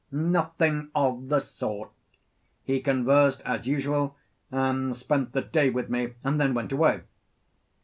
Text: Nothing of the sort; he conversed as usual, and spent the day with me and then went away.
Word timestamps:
Nothing 0.11 0.89
of 0.95 1.29
the 1.29 1.39
sort; 1.39 1.91
he 2.63 2.79
conversed 2.81 3.39
as 3.45 3.67
usual, 3.67 4.17
and 4.49 4.95
spent 4.95 5.31
the 5.33 5.41
day 5.43 5.69
with 5.69 5.91
me 5.91 6.15
and 6.23 6.41
then 6.41 6.55
went 6.55 6.71
away. 6.71 7.01